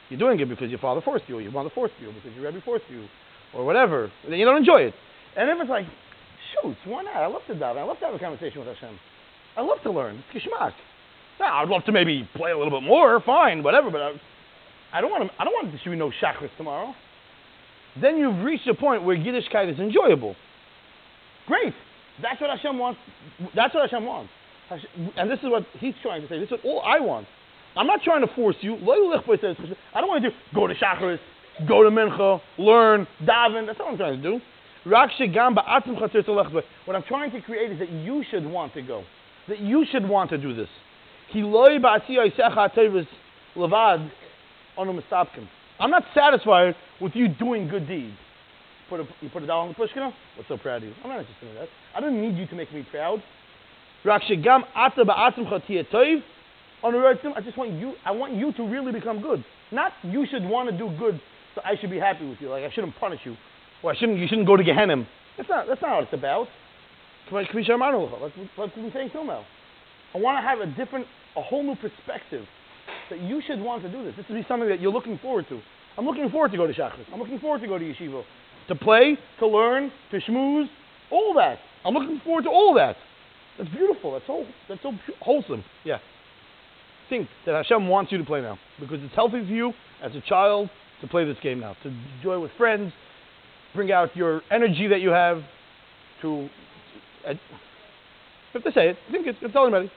You're 0.09 0.19
doing 0.19 0.39
it 0.39 0.49
because 0.49 0.69
your 0.69 0.79
father 0.79 1.01
forced 1.01 1.25
you, 1.27 1.37
or 1.37 1.41
your 1.41 1.51
mother 1.51 1.69
forced 1.73 1.95
you, 1.99 2.11
because 2.11 2.35
your 2.35 2.45
Rebbe 2.45 2.61
forced 2.63 2.85
you, 2.89 3.07
or 3.53 3.65
whatever. 3.65 4.11
Then 4.27 4.37
you 4.37 4.45
don't 4.45 4.57
enjoy 4.57 4.81
it. 4.81 4.93
And 5.35 5.49
if 5.49 5.57
it's 5.59 5.69
like, 5.69 5.85
shoot, 6.53 6.75
why 6.85 7.03
not? 7.03 7.15
I 7.15 7.27
love 7.27 7.41
to 7.47 7.53
daven. 7.53 7.77
I 7.77 7.83
love 7.83 7.99
to 7.99 8.05
have 8.05 8.13
a 8.13 8.19
conversation 8.19 8.59
with 8.59 8.67
Hashem. 8.75 8.97
I 9.57 9.61
love 9.61 9.77
to 9.83 9.91
learn. 9.91 10.23
It's 10.33 10.45
geschmack. 10.45 10.73
Now, 11.39 11.61
I'd 11.61 11.69
love 11.69 11.83
to 11.85 11.91
maybe 11.91 12.27
play 12.35 12.51
a 12.51 12.57
little 12.57 12.79
bit 12.79 12.85
more, 12.87 13.19
fine, 13.25 13.63
whatever, 13.63 13.89
but 13.89 14.01
I, 14.01 14.11
I 14.93 15.01
don't 15.01 15.09
want 15.09 15.29
to, 15.29 15.41
I 15.41 15.43
don't 15.43 15.53
want 15.53 15.73
to 15.77 15.89
be 15.89 15.95
no 15.95 16.11
Shachris 16.21 16.49
tomorrow. 16.57 16.93
Then 17.99 18.17
you've 18.17 18.43
reached 18.43 18.67
a 18.67 18.73
point 18.73 19.03
where 19.03 19.15
Yiddishkeit 19.15 19.71
is 19.71 19.79
enjoyable. 19.79 20.35
Great. 21.47 21.73
That's 22.21 22.39
what 22.39 22.49
Hashem 22.49 22.77
wants. 22.77 22.99
That's 23.55 23.73
what 23.73 23.89
Hashem 23.89 24.05
wants. 24.05 24.31
And 25.17 25.29
this 25.29 25.39
is 25.39 25.49
what 25.49 25.65
he's 25.79 25.93
trying 26.01 26.21
to 26.21 26.27
say. 26.27 26.39
This 26.39 26.47
is 26.47 26.51
what 26.51 26.65
all 26.65 26.81
I 26.81 26.99
want. 26.99 27.27
I'm 27.75 27.87
not 27.87 28.01
trying 28.03 28.21
to 28.21 28.33
force 28.35 28.55
you. 28.61 28.75
I 28.75 30.01
don't 30.01 30.07
want 30.07 30.23
to 30.23 30.29
do 30.29 30.35
go 30.53 30.67
to 30.67 30.75
Shachris, 30.75 31.19
go 31.67 31.83
to 31.83 31.89
mincha, 31.89 32.39
learn, 32.57 33.07
daven. 33.23 33.65
That's 33.65 33.79
what 33.79 33.89
I'm 33.89 33.97
trying 33.97 34.21
to 34.21 34.23
do. 34.23 34.39
What 34.85 36.95
I'm 36.95 37.03
trying 37.03 37.31
to 37.31 37.41
create 37.41 37.71
is 37.71 37.79
that 37.79 37.89
you 37.89 38.23
should 38.29 38.45
want 38.45 38.73
to 38.73 38.81
go. 38.81 39.03
That 39.47 39.59
you 39.59 39.85
should 39.91 40.07
want 40.07 40.29
to 40.31 40.37
do 40.37 40.53
this. 40.53 40.67
I'm 45.79 45.89
not 45.89 46.03
satisfied 46.13 46.75
with 47.01 47.13
you 47.15 47.27
doing 47.27 47.67
good 47.67 47.87
deeds. 47.87 48.15
Put 48.89 48.99
a, 48.99 49.07
you 49.21 49.29
put 49.29 49.43
a 49.43 49.47
dollar 49.47 49.67
on 49.67 49.69
the 49.69 49.75
pushkina? 49.75 50.13
What's 50.35 50.49
so 50.49 50.57
proud 50.57 50.83
of 50.83 50.89
you? 50.89 50.93
I'm 51.03 51.09
not 51.09 51.19
interested 51.19 51.49
in 51.49 51.55
that. 51.55 51.69
I 51.95 52.01
don't 52.01 52.21
need 52.21 52.37
you 52.37 52.45
to 52.47 52.55
make 52.55 52.71
me 52.73 52.85
proud. 52.91 53.23
I 56.83 57.41
just 57.43 57.57
want 57.57 57.71
you, 57.73 57.93
I 58.05 58.11
want 58.11 58.33
you 58.33 58.51
to 58.53 58.63
really 58.63 58.91
become 58.91 59.21
good. 59.21 59.43
Not 59.71 59.93
you 60.03 60.25
should 60.29 60.43
want 60.43 60.69
to 60.69 60.77
do 60.77 60.89
good, 60.99 61.19
so 61.55 61.61
I 61.63 61.75
should 61.79 61.89
be 61.89 61.99
happy 61.99 62.27
with 62.27 62.39
you. 62.41 62.49
Like 62.49 62.63
I 62.63 62.71
shouldn't 62.71 62.95
punish 62.99 63.21
you. 63.23 63.35
Or 63.83 63.91
I 63.91 63.95
shouldn't, 63.95 64.19
you 64.19 64.27
shouldn't 64.27 64.47
go 64.47 64.57
to 64.57 64.63
Gehenna. 64.63 65.07
That's 65.37 65.49
not, 65.49 65.67
that's 65.67 65.81
not 65.81 65.95
what 65.95 66.03
it's 66.05 66.13
about. 66.13 66.47
Like, 67.31 67.47
like 68.57 68.75
we've 68.75 68.85
been 68.85 68.91
saying 68.93 69.09
till 69.11 69.25
now. 69.25 69.45
I 70.13 70.19
want 70.19 70.37
to 70.37 70.41
have 70.41 70.59
a 70.59 70.67
different, 70.77 71.07
a 71.35 71.41
whole 71.41 71.63
new 71.63 71.75
perspective 71.75 72.45
that 73.09 73.19
you 73.19 73.41
should 73.45 73.59
want 73.59 73.83
to 73.83 73.91
do 73.91 74.03
this. 74.03 74.13
This 74.15 74.25
should 74.27 74.35
be 74.35 74.45
something 74.47 74.69
that 74.69 74.79
you're 74.79 74.91
looking 74.91 75.17
forward 75.19 75.45
to. 75.49 75.59
I'm 75.97 76.05
looking 76.05 76.29
forward 76.29 76.51
to 76.51 76.57
go 76.57 76.67
to 76.67 76.73
Shachris. 76.73 77.05
I'm 77.11 77.19
looking 77.19 77.39
forward 77.39 77.61
to 77.61 77.67
go 77.67 77.77
to 77.77 77.83
Yeshiva. 77.83 78.23
To 78.69 78.75
play, 78.75 79.17
to 79.39 79.47
learn, 79.47 79.91
to 80.11 80.19
schmooze, 80.19 80.67
all 81.11 81.33
that. 81.35 81.57
I'm 81.85 81.93
looking 81.93 82.21
forward 82.23 82.43
to 82.43 82.49
all 82.49 82.73
that. 82.75 82.95
That's 83.57 83.69
beautiful. 83.69 84.13
That's 84.13 84.25
so, 84.25 84.45
that's 84.69 84.81
so 84.81 84.93
wholesome. 85.21 85.63
Yeah. 85.83 85.97
Think 87.09 87.27
that 87.45 87.55
Hashem 87.55 87.87
wants 87.87 88.11
you 88.11 88.17
to 88.17 88.23
play 88.23 88.41
now 88.41 88.57
because 88.79 88.99
it's 89.01 89.13
healthy 89.13 89.45
for 89.45 89.51
you 89.51 89.73
as 90.01 90.15
a 90.15 90.21
child 90.21 90.69
to 91.01 91.07
play 91.07 91.25
this 91.25 91.37
game 91.43 91.59
now, 91.59 91.75
to 91.83 91.93
enjoy 92.17 92.39
with 92.39 92.51
friends, 92.57 92.93
bring 93.75 93.91
out 93.91 94.15
your 94.15 94.41
energy 94.51 94.87
that 94.87 95.01
you 95.01 95.09
have, 95.09 95.41
to. 96.21 96.49
Uh, 97.27 97.33
have 98.53 98.63
to 98.63 98.71
say 98.71 98.89
it. 98.89 98.97
Think 99.11 99.27
it. 99.27 99.35
Tell 99.51 99.63
anybody. 99.63 99.91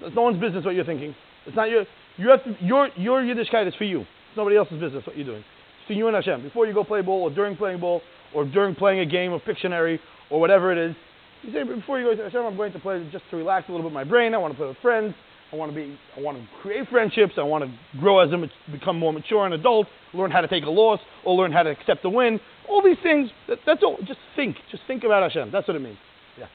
It's 0.00 0.14
no 0.14 0.22
one's 0.22 0.40
business 0.40 0.64
what 0.64 0.74
you're 0.74 0.84
thinking. 0.84 1.14
It's 1.46 1.56
not 1.56 1.68
your. 1.68 1.84
You 2.16 2.30
have 2.30 2.44
to. 2.44 2.56
Your 2.64 2.88
your 2.96 3.22
Yiddishkeit 3.22 3.66
is 3.66 3.74
for 3.74 3.84
you. 3.84 4.00
It's 4.00 4.36
nobody 4.36 4.56
else's 4.56 4.80
business 4.80 5.06
what 5.06 5.16
you're 5.16 5.26
doing. 5.26 5.40
It's 5.40 5.86
for 5.86 5.92
you 5.92 6.06
and 6.06 6.16
Hashem. 6.16 6.42
Before 6.42 6.66
you 6.66 6.74
go 6.74 6.84
play 6.84 7.02
ball, 7.02 7.22
or 7.22 7.30
during 7.30 7.56
playing 7.56 7.80
ball, 7.80 8.00
or 8.34 8.44
during 8.44 8.74
playing 8.74 9.00
a 9.00 9.06
game 9.06 9.32
of 9.32 9.42
Pictionary, 9.42 9.98
or 10.30 10.40
whatever 10.40 10.72
it 10.72 10.78
is, 10.78 10.96
you 11.42 11.52
say 11.52 11.62
before 11.64 11.98
you 11.98 12.06
go 12.06 12.16
to 12.16 12.22
Hashem, 12.22 12.40
I'm 12.40 12.56
going 12.56 12.72
to 12.72 12.78
play 12.78 13.06
just 13.12 13.24
to 13.30 13.36
relax 13.36 13.68
a 13.68 13.72
little 13.72 13.88
bit 13.88 13.92
my 13.92 14.04
brain. 14.04 14.34
I 14.34 14.38
want 14.38 14.52
to 14.52 14.56
play 14.56 14.68
with 14.68 14.78
friends. 14.78 15.14
I 15.52 15.56
want 15.56 15.72
to 15.72 15.74
be. 15.74 15.98
I 16.16 16.20
want 16.20 16.38
to 16.38 16.46
create 16.60 16.88
friendships. 16.88 17.34
I 17.38 17.42
want 17.42 17.64
to 17.64 17.98
grow 17.98 18.20
as 18.20 18.30
a 18.32 18.70
become 18.70 18.98
more 18.98 19.12
mature 19.12 19.44
and 19.44 19.54
adult. 19.54 19.86
Learn 20.12 20.30
how 20.30 20.40
to 20.40 20.48
take 20.48 20.64
a 20.64 20.70
loss, 20.70 21.00
or 21.24 21.34
learn 21.34 21.52
how 21.52 21.62
to 21.62 21.70
accept 21.70 22.04
a 22.04 22.10
win. 22.10 22.38
All 22.68 22.82
these 22.82 22.98
things. 23.02 23.30
That, 23.48 23.58
that's 23.64 23.82
all. 23.82 23.96
Just 24.06 24.20
think. 24.36 24.56
Just 24.70 24.82
think 24.86 25.04
about 25.04 25.22
Hashem. 25.22 25.50
That's 25.50 25.66
what 25.66 25.76
it 25.76 25.80
means. 25.80 25.98
Yeah. 26.38 26.46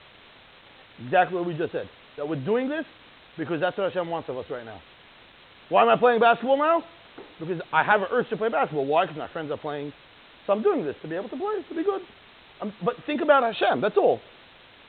Exactly 1.04 1.36
what 1.36 1.46
we 1.46 1.56
just 1.56 1.72
said. 1.72 1.88
That 2.16 2.28
we're 2.28 2.44
doing 2.44 2.68
this 2.68 2.84
because 3.36 3.60
that's 3.60 3.76
what 3.76 3.92
Hashem 3.92 4.08
wants 4.08 4.28
of 4.28 4.36
us 4.36 4.46
right 4.48 4.64
now. 4.64 4.80
Why 5.68 5.82
am 5.82 5.88
I 5.88 5.96
playing 5.96 6.20
basketball 6.20 6.58
now? 6.58 6.84
Because 7.40 7.60
I 7.72 7.82
have 7.82 8.00
an 8.00 8.08
urge 8.12 8.28
to 8.30 8.36
play 8.36 8.48
basketball. 8.48 8.86
Why? 8.86 9.04
Because 9.04 9.18
my 9.18 9.28
friends 9.28 9.50
are 9.50 9.58
playing. 9.58 9.92
So 10.46 10.52
I'm 10.52 10.62
doing 10.62 10.84
this 10.84 10.94
to 11.02 11.08
be 11.08 11.16
able 11.16 11.28
to 11.30 11.36
play, 11.36 11.54
to 11.68 11.74
be 11.74 11.82
good. 11.82 12.02
Um, 12.60 12.72
but 12.84 12.94
think 13.06 13.22
about 13.22 13.42
Hashem. 13.42 13.80
That's 13.80 13.96
all. 13.96 14.20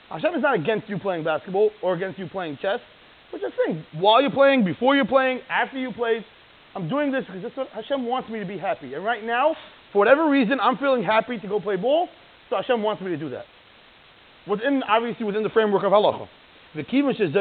Hashem 0.09 0.35
is 0.35 0.41
not 0.43 0.55
against 0.55 0.89
you 0.89 0.99
playing 0.99 1.23
basketball 1.23 1.71
or 1.81 1.95
against 1.95 2.19
you 2.19 2.27
playing 2.27 2.59
chess. 2.61 2.79
But 3.35 3.49
just 3.49 3.55
think, 3.65 3.85
while 3.99 4.21
you're 4.21 4.31
playing, 4.31 4.63
before 4.63 4.95
you're 4.95 5.03
playing, 5.03 5.41
after 5.49 5.77
you 5.77 5.91
play, 5.91 6.25
I'm 6.73 6.87
doing 6.87 7.11
this 7.11 7.25
because 7.25 7.43
that's 7.43 7.57
what 7.57 7.67
Hashem 7.67 8.05
wants 8.05 8.29
me 8.29 8.39
to 8.39 8.45
be 8.45 8.57
happy. 8.57 8.93
And 8.93 9.03
right 9.03 9.25
now, 9.25 9.57
for 9.91 9.99
whatever 9.99 10.29
reason, 10.29 10.57
I'm 10.61 10.77
feeling 10.77 11.03
happy 11.03 11.37
to 11.39 11.47
go 11.47 11.59
play 11.59 11.75
ball, 11.75 12.07
so 12.49 12.55
Hashem 12.55 12.81
wants 12.81 13.01
me 13.01 13.09
to 13.09 13.17
do 13.17 13.29
that. 13.31 13.43
Within, 14.47 14.83
obviously, 14.87 15.25
within 15.25 15.43
the 15.43 15.49
framework 15.49 15.83
of 15.83 15.91
halacha. 15.91 16.29
The 16.75 16.83
kivun 16.83 17.17
says, 17.17 17.33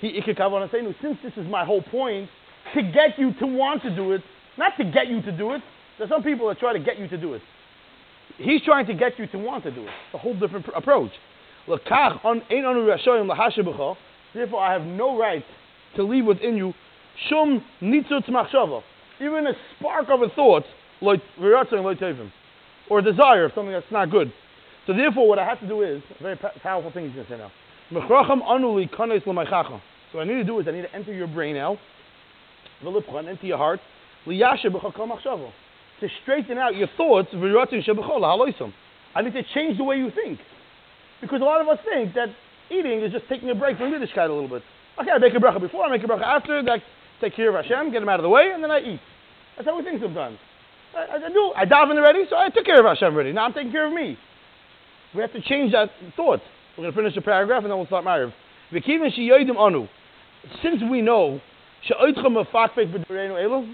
since 0.00 1.18
this 1.22 1.32
is 1.36 1.46
my 1.46 1.62
whole 1.66 1.82
point, 1.82 2.30
to 2.74 2.82
get 2.82 3.18
you 3.18 3.34
to 3.34 3.46
want 3.46 3.82
to 3.82 3.94
do 3.94 4.12
it, 4.12 4.22
not 4.56 4.78
to 4.78 4.84
get 4.84 5.08
you 5.08 5.20
to 5.20 5.36
do 5.36 5.52
it. 5.52 5.60
There's 5.98 6.08
some 6.08 6.22
people 6.22 6.48
that 6.48 6.58
try 6.58 6.72
to 6.72 6.78
get 6.78 6.98
you 6.98 7.06
to 7.08 7.18
do 7.18 7.34
it. 7.34 7.42
He's 8.38 8.62
trying 8.62 8.86
to 8.86 8.94
get 8.94 9.18
you 9.18 9.26
to 9.26 9.38
want 9.38 9.64
to 9.64 9.70
do 9.70 9.82
it. 9.82 9.90
It's 10.06 10.14
a 10.14 10.18
whole 10.18 10.32
different 10.38 10.64
pr- 10.64 10.72
approach. 10.72 11.10
Therefore, 14.34 14.60
I 14.60 14.72
have 14.72 14.82
no 14.82 15.18
right 15.18 15.44
to 15.96 16.02
leave 16.02 16.26
within 16.26 16.56
you 16.56 16.72
shum 17.28 17.62
nitzutz 17.82 18.28
machshava, 18.28 18.82
even 19.20 19.46
a 19.46 19.52
spark 19.78 20.08
of 20.08 20.22
a 20.22 20.28
thought, 20.34 20.64
like 21.00 21.20
or 22.90 22.98
a 22.98 23.02
desire 23.02 23.44
of 23.44 23.52
something 23.54 23.72
that's 23.72 23.90
not 23.90 24.10
good. 24.10 24.32
So 24.86 24.92
therefore, 24.94 25.28
what 25.28 25.38
I 25.38 25.44
have 25.44 25.60
to 25.60 25.68
do 25.68 25.82
is 25.82 26.02
a 26.18 26.22
very 26.22 26.36
powerful 26.62 26.90
thing 26.92 27.04
he's 27.06 27.14
going 27.14 27.26
to 27.26 27.32
say 27.32 27.38
now. 27.38 27.52
So 27.90 27.98
what 30.18 30.22
I 30.22 30.24
need 30.24 30.34
to 30.34 30.44
do 30.44 30.58
is 30.60 30.68
I 30.68 30.70
need 30.72 30.82
to 30.82 30.94
enter 30.94 31.12
your 31.12 31.28
brain 31.28 31.54
now, 31.54 31.78
into 32.82 33.46
your 33.46 33.58
heart, 33.58 33.80
to 34.24 36.08
straighten 36.22 36.58
out 36.58 36.74
your 36.74 36.88
thoughts. 36.96 37.28
I 39.14 39.22
need 39.22 39.34
to 39.34 39.42
change 39.54 39.78
the 39.78 39.84
way 39.84 39.96
you 39.96 40.10
think. 40.10 40.40
Because 41.20 41.40
a 41.40 41.44
lot 41.44 41.60
of 41.60 41.68
us 41.68 41.78
think 41.88 42.14
that 42.14 42.28
eating 42.72 43.02
is 43.02 43.12
just 43.12 43.28
taking 43.28 43.50
a 43.50 43.54
break 43.54 43.76
from 43.76 43.92
Yiddishkeit 43.92 44.28
a 44.28 44.32
little 44.32 44.48
bit. 44.48 44.62
Okay, 45.00 45.10
I 45.10 45.18
make 45.18 45.34
a 45.34 45.38
bracha 45.38 45.60
before, 45.60 45.84
I 45.84 45.90
make 45.90 46.02
a 46.04 46.06
bracha 46.06 46.22
after, 46.22 46.62
that 46.62 46.80
take 47.20 47.36
care 47.36 47.48
of 47.48 47.64
Hashem, 47.64 47.92
get 47.92 48.02
him 48.02 48.08
out 48.08 48.18
of 48.18 48.24
the 48.24 48.28
way, 48.28 48.50
and 48.52 48.62
then 48.62 48.70
I 48.70 48.80
eat. 48.80 49.00
That's 49.56 49.68
how 49.68 49.76
we 49.76 49.84
think 49.84 50.02
sometimes. 50.02 50.38
I, 50.94 50.98
I, 50.98 51.16
I 51.16 51.28
do. 51.28 51.52
I 51.56 51.64
daven 51.64 51.96
already, 51.96 52.24
so 52.28 52.36
I 52.36 52.48
took 52.50 52.64
care 52.66 52.80
of 52.80 52.86
Hashem 52.86 53.14
already. 53.14 53.32
Now 53.32 53.44
I'm 53.46 53.52
taking 53.52 53.72
care 53.72 53.86
of 53.86 53.92
me. 53.92 54.18
We 55.14 55.20
have 55.20 55.32
to 55.32 55.42
change 55.42 55.72
that 55.72 55.90
thought. 56.16 56.40
We're 56.76 56.84
going 56.84 56.92
to 56.92 56.96
finish 56.96 57.14
the 57.14 57.20
paragraph 57.20 57.62
and 57.62 57.70
then 57.70 57.76
we'll 57.78 57.86
start 57.86 58.04
Mariv. 58.04 58.32
Since 60.62 60.82
we 60.90 61.02
know, 61.02 61.40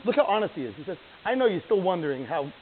look 0.05 0.17
how 0.17 0.25
honest 0.27 0.55
he 0.55 0.63
is. 0.63 0.75
He 0.77 0.85
says, 0.85 0.97
I 1.25 1.35
know 1.35 1.47
you're 1.47 1.63
still 1.67 1.81
wondering 1.81 2.25
how, 2.25 2.53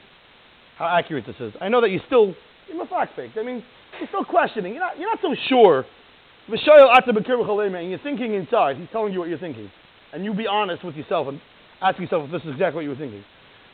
how 0.76 0.86
accurate 0.86 1.24
this 1.26 1.36
is. 1.40 1.54
I 1.60 1.68
know 1.68 1.80
that 1.80 1.88
you're 1.88 2.02
still, 2.06 2.34
you're 2.68 2.86
I 2.92 3.42
mean, 3.42 3.64
you're 3.98 4.08
still 4.08 4.24
questioning. 4.24 4.74
You're 4.74 4.82
not, 4.82 4.98
you're 4.98 5.08
not 5.08 5.20
so 5.22 5.34
sure 5.48 5.86
and 6.48 7.90
you're 7.90 7.98
thinking 7.98 8.34
inside, 8.34 8.76
he's 8.76 8.88
telling 8.92 9.12
you 9.12 9.18
what 9.18 9.28
you're 9.28 9.38
thinking. 9.38 9.70
And 10.12 10.24
you 10.24 10.32
be 10.32 10.46
honest 10.46 10.84
with 10.84 10.94
yourself 10.94 11.28
and 11.28 11.40
ask 11.82 11.98
yourself 11.98 12.24
if 12.26 12.32
this 12.32 12.42
is 12.42 12.52
exactly 12.52 12.76
what 12.76 12.84
you 12.84 12.90
were 12.90 12.96
thinking. 12.96 13.24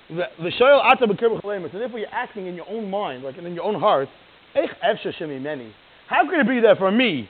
So 0.09 1.79
therefore 1.79 1.99
you're 1.99 2.09
asking 2.09 2.47
in 2.47 2.55
your 2.55 2.69
own 2.69 2.91
mind, 2.91 3.23
like 3.23 3.37
in 3.39 3.55
your 3.55 3.65
own 3.65 3.79
heart, 3.79 4.09
how 4.55 6.29
could 6.29 6.41
it 6.41 6.49
be 6.49 6.61
that 6.61 6.77
for 6.79 6.91
me, 6.91 7.29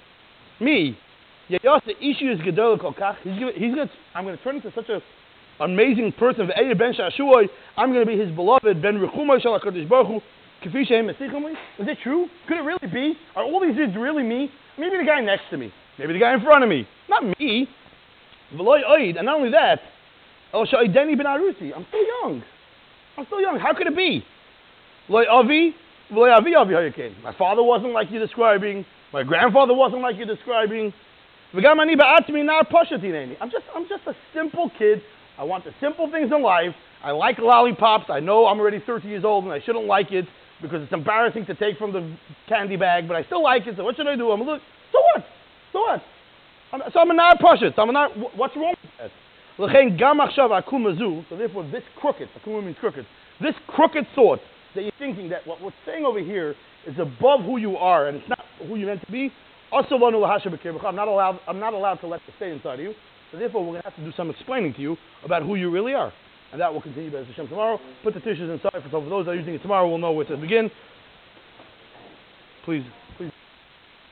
me, 0.60 0.96
he's 3.22 3.38
gonna, 3.38 3.52
he's 3.54 3.74
gonna, 3.74 3.90
I'm 4.14 4.24
going 4.24 4.36
to 4.36 4.42
turn 4.42 4.56
into 4.56 4.72
such 4.74 4.88
an 4.88 5.02
amazing 5.60 6.12
person. 6.18 6.48
ben 6.78 6.94
I'm 7.76 7.92
going 7.92 8.06
to 8.06 8.06
be 8.06 8.18
his 8.18 8.34
beloved. 8.34 8.82
Ben 8.82 8.98
is 11.78 11.88
it 11.88 11.98
true? 12.02 12.26
Could 12.48 12.58
it 12.58 12.62
really 12.62 12.92
be? 12.92 13.14
Are 13.36 13.44
all 13.44 13.60
these 13.60 13.76
dudes 13.76 13.94
really 13.96 14.22
me? 14.22 14.50
Maybe 14.78 14.96
the 14.96 15.04
guy 15.04 15.20
next 15.20 15.44
to 15.50 15.56
me. 15.56 15.72
Maybe 15.98 16.12
the 16.14 16.18
guy 16.18 16.34
in 16.34 16.40
front 16.40 16.64
of 16.64 16.70
me. 16.70 16.86
Not 17.08 17.24
me. 17.38 17.68
And 18.50 18.58
not 18.58 19.36
only 19.36 19.50
that, 19.50 19.80
I'm 20.52 20.66
still 20.66 20.84
young. 20.84 22.42
I'm 23.16 23.26
still 23.26 23.40
young. 23.40 23.58
How 23.58 23.74
could 23.74 23.86
it 23.86 23.96
be? 23.96 24.24
My 25.08 25.24
father 27.38 27.62
wasn't 27.62 27.92
like 27.92 28.10
you're 28.10 28.24
describing. 28.24 28.84
My 29.12 29.22
grandfather 29.22 29.74
wasn't 29.74 30.02
like 30.02 30.16
you're 30.16 30.26
describing. 30.26 30.92
I'm 31.54 31.60
just, 33.50 33.64
I'm 33.74 33.88
just 33.88 34.06
a 34.06 34.14
simple 34.34 34.70
kid. 34.78 35.02
I 35.38 35.44
want 35.44 35.64
the 35.64 35.72
simple 35.80 36.10
things 36.10 36.30
in 36.34 36.42
life. 36.42 36.74
I 37.02 37.10
like 37.10 37.38
lollipops. 37.38 38.10
I 38.10 38.20
know 38.20 38.46
I'm 38.46 38.60
already 38.60 38.82
30 38.84 39.08
years 39.08 39.24
old 39.24 39.44
and 39.44 39.52
I 39.52 39.60
shouldn't 39.60 39.86
like 39.86 40.12
it 40.12 40.26
because 40.62 40.82
it's 40.82 40.92
embarrassing 40.92 41.46
to 41.46 41.54
take 41.54 41.76
from 41.76 41.92
the 41.92 42.16
candy 42.48 42.76
bag, 42.76 43.08
but 43.08 43.16
I 43.16 43.24
still 43.24 43.42
like 43.42 43.66
it. 43.66 43.76
So 43.76 43.84
what 43.84 43.96
should 43.96 44.06
I 44.06 44.16
do? 44.16 44.30
I'm 44.30 44.40
a 44.40 44.44
little, 44.44 44.60
so 44.92 44.98
what? 45.14 45.24
So 45.72 45.80
what? 45.80 46.02
I'm, 46.72 46.80
so 46.92 47.00
I'm 47.00 47.14
not 47.14 47.38
push 47.38 47.60
So 47.76 47.82
I'm 47.82 47.92
not. 47.92 48.16
What's 48.36 48.56
wrong 48.56 48.74
with 48.82 48.90
that? 48.98 49.10
So 49.58 49.66
therefore, 51.36 51.64
this 51.70 51.82
crooked. 52.00 52.28
Akuma 52.40 52.64
means 52.64 52.76
crooked. 52.80 53.06
This 53.40 53.54
crooked 53.66 54.06
thought 54.14 54.40
that 54.74 54.82
you're 54.82 54.92
thinking 54.98 55.28
that 55.28 55.46
what 55.46 55.60
we're 55.60 55.70
saying 55.84 56.06
over 56.06 56.20
here 56.20 56.54
is 56.86 56.98
above 56.98 57.40
who 57.40 57.58
you 57.58 57.76
are 57.76 58.08
and 58.08 58.16
it's 58.16 58.28
not 58.28 58.38
who 58.66 58.76
you're 58.76 58.88
meant 58.88 59.04
to 59.04 59.12
be. 59.12 59.30
Also, 59.70 59.96
I'm 59.96 60.96
not 60.96 61.08
allowed. 61.08 61.40
I'm 61.46 61.60
not 61.60 61.74
allowed 61.74 61.96
to 61.96 62.06
let 62.06 62.20
it 62.26 62.34
stay 62.36 62.50
inside 62.50 62.74
of 62.74 62.80
you. 62.80 62.94
So 63.30 63.38
therefore, 63.38 63.62
we're 63.62 63.72
going 63.72 63.82
to 63.82 63.88
have 63.88 63.96
to 63.96 64.04
do 64.04 64.12
some 64.16 64.30
explaining 64.30 64.74
to 64.74 64.80
you 64.80 64.96
about 65.24 65.42
who 65.42 65.54
you 65.54 65.70
really 65.70 65.94
are. 65.94 66.12
And 66.52 66.60
that 66.60 66.72
will 66.72 66.82
continue 66.82 67.10
Bez 67.10 67.26
Hashem 67.28 67.48
tomorrow. 67.48 67.80
Put 68.04 68.14
the 68.14 68.20
tissues 68.20 68.50
inside. 68.50 68.82
For 68.82 69.00
those 69.00 69.24
that 69.24 69.32
are 69.32 69.34
using 69.34 69.54
it 69.54 69.62
tomorrow, 69.62 69.88
we'll 69.88 69.98
know 69.98 70.12
where 70.12 70.26
to 70.26 70.36
begin. 70.36 70.70
Please. 72.64 72.84